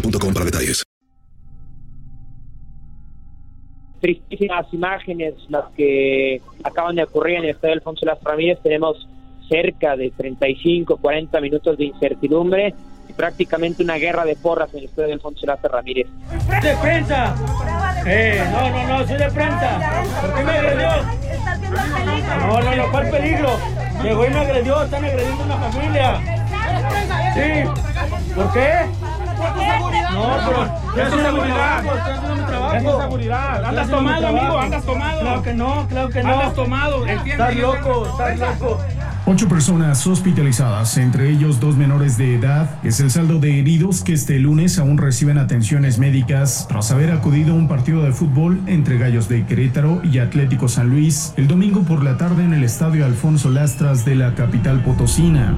[0.00, 0.86] boostmobile.com para detalles.
[4.00, 8.58] tristísimas imágenes las que acaban de ocurrir en el estadio Alfonso Las Ramírez.
[8.62, 9.08] Tenemos
[9.48, 12.74] cerca de 35, 40 minutos de incertidumbre
[13.08, 16.06] y prácticamente una guerra de porras en el estadio Alfonso Las Ramírez.
[16.62, 17.34] ¡De prensa!
[18.06, 20.02] Eh, no, no, no, soy de prensa.
[20.20, 20.88] ¿Por qué me agredió?
[22.46, 23.48] No, no, no, ¿cuál peligro?
[24.02, 26.20] Llegó y me agredió, están agrediendo a una familia.
[27.34, 28.32] Sí.
[28.34, 29.05] ¿Por qué?
[29.36, 31.84] No, pero es seguridad.
[32.76, 33.64] Es seguridad.
[33.64, 35.20] Andas tomado, amigo, andas tomado.
[35.20, 36.32] Claro que no, claro que no.
[36.32, 38.78] Andas tomado, Estás loco, estás loco.
[39.28, 44.12] Ocho personas hospitalizadas, entre ellos dos menores de edad, es el saldo de heridos que
[44.12, 48.98] este lunes aún reciben atenciones médicas tras haber acudido a un partido de fútbol entre
[48.98, 53.04] Gallos de Querétaro y Atlético San Luis el domingo por la tarde en el estadio
[53.04, 55.56] Alfonso Lastras de la capital potosina.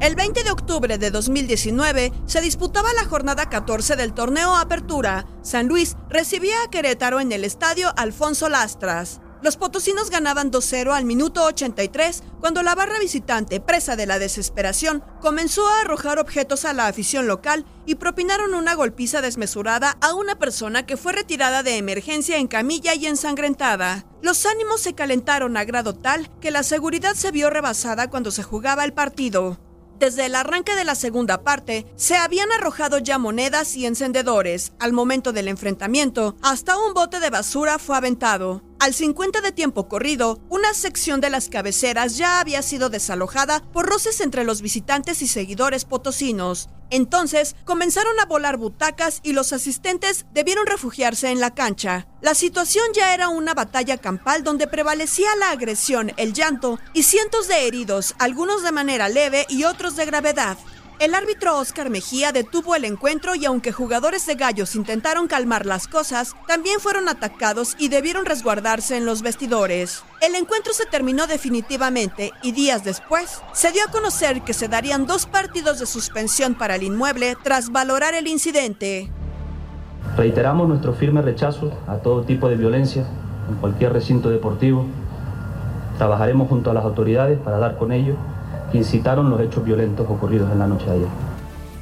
[0.00, 5.26] El 20 de octubre de 2019 se disputaba la jornada 14 del torneo Apertura.
[5.42, 9.20] San Luis recibía a Querétaro en el estadio Alfonso Lastras.
[9.42, 15.02] Los potosinos ganaban 2-0 al minuto 83 cuando la barra visitante, presa de la desesperación,
[15.20, 20.38] comenzó a arrojar objetos a la afición local y propinaron una golpiza desmesurada a una
[20.38, 24.06] persona que fue retirada de emergencia en camilla y ensangrentada.
[24.22, 28.44] Los ánimos se calentaron a grado tal que la seguridad se vio rebasada cuando se
[28.44, 29.58] jugaba el partido.
[29.98, 34.72] Desde el arranque de la segunda parte, se habían arrojado ya monedas y encendedores.
[34.78, 38.62] Al momento del enfrentamiento, hasta un bote de basura fue aventado.
[38.80, 43.86] Al 50 de tiempo corrido, una sección de las cabeceras ya había sido desalojada por
[43.86, 46.68] roces entre los visitantes y seguidores potosinos.
[46.90, 52.06] Entonces comenzaron a volar butacas y los asistentes debieron refugiarse en la cancha.
[52.22, 57.48] La situación ya era una batalla campal donde prevalecía la agresión, el llanto y cientos
[57.48, 60.56] de heridos, algunos de manera leve y otros de gravedad.
[61.00, 65.86] El árbitro Oscar Mejía detuvo el encuentro y aunque jugadores de Gallos intentaron calmar las
[65.86, 70.02] cosas, también fueron atacados y debieron resguardarse en los vestidores.
[70.20, 75.06] El encuentro se terminó definitivamente y días después se dio a conocer que se darían
[75.06, 79.08] dos partidos de suspensión para el inmueble tras valorar el incidente.
[80.16, 83.06] Reiteramos nuestro firme rechazo a todo tipo de violencia
[83.48, 84.84] en cualquier recinto deportivo.
[85.96, 88.37] Trabajaremos junto a las autoridades para dar con ellos que
[88.72, 91.08] incitaron los hechos violentos ocurridos en la noche de ayer.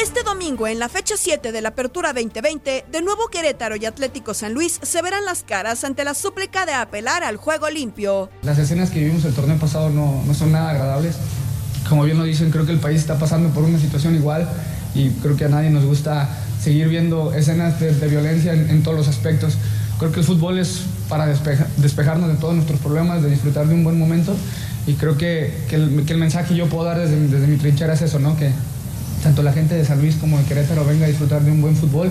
[0.00, 4.32] Este domingo, en la fecha 7 de la Apertura 2020, de nuevo Querétaro y Atlético
[4.32, 8.30] San Luis se verán las caras ante la súplica de apelar al juego limpio.
[8.42, 11.16] Las escenas que vivimos el torneo pasado no, no son nada agradables.
[11.88, 14.48] Como bien lo dicen, creo que el país está pasando por una situación igual
[14.94, 16.28] y creo que a nadie nos gusta
[16.60, 19.58] seguir viendo escenas de, de violencia en, en, todos los aspectos.
[19.98, 23.74] Creo que el fútbol es para despeja, despejarnos de todos nuestros problemas, de disfrutar de
[23.74, 24.36] un buen momento
[24.88, 28.00] y creo que, que, el, que mensaje yo puedo dar desde, desde, mi trinchera es
[28.00, 28.38] eso, ¿no?
[28.38, 28.50] Que,
[29.22, 31.76] tanto la gente de San Luis como de Querétaro venga a disfrutar de un buen
[31.76, 32.10] fútbol.